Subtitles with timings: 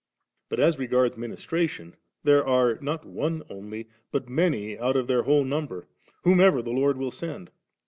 [0.49, 1.93] Bat as regards ministrations
[2.23, 5.87] there are, not one only, bat many out of their whole number,
[6.23, 7.51] whomever the Lord will send.